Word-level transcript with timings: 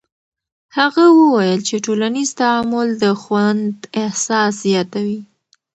هغه 0.77 1.03
وویل 1.19 1.59
چې 1.67 1.75
ټولنیز 1.85 2.29
تعامل 2.41 2.87
د 3.03 3.05
خوند 3.21 3.69
احساس 4.03 4.51
زیاتوي. 4.65 5.19